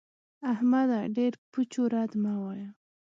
احمده! 0.51 0.99
ډېر 1.17 1.33
پوچ 1.51 1.71
و 1.81 1.83
رد 1.93 2.11
مه 2.23 2.33
وايه. 2.41 2.69